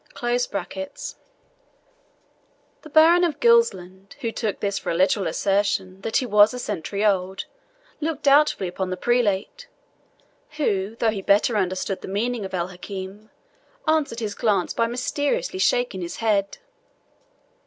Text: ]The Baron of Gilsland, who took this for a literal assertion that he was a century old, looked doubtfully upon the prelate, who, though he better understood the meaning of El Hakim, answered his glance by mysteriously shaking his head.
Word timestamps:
]The 0.19 1.15
Baron 2.91 3.23
of 3.23 3.39
Gilsland, 3.39 4.13
who 4.21 4.31
took 4.31 4.59
this 4.59 4.79
for 4.79 4.89
a 4.89 4.95
literal 4.95 5.27
assertion 5.27 6.01
that 6.01 6.17
he 6.17 6.25
was 6.25 6.55
a 6.55 6.57
century 6.57 7.05
old, 7.05 7.45
looked 7.99 8.23
doubtfully 8.23 8.67
upon 8.67 8.89
the 8.89 8.97
prelate, 8.97 9.67
who, 10.57 10.95
though 10.95 11.11
he 11.11 11.21
better 11.21 11.55
understood 11.55 12.01
the 12.01 12.07
meaning 12.07 12.43
of 12.45 12.55
El 12.55 12.69
Hakim, 12.69 13.29
answered 13.87 14.21
his 14.21 14.33
glance 14.33 14.73
by 14.73 14.87
mysteriously 14.87 15.59
shaking 15.59 16.01
his 16.01 16.15
head. 16.15 16.57